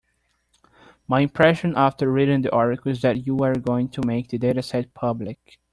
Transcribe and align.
My 1.07 1.19
impression 1.19 1.75
after 1.77 2.11
reading 2.11 2.41
the 2.41 2.51
article 2.51 2.91
is 2.91 3.03
that 3.03 3.27
you 3.27 3.37
are 3.43 3.53
going 3.53 3.89
to 3.89 4.01
make 4.03 4.29
the 4.29 4.39
dataset 4.39 4.95
public. 4.95 5.59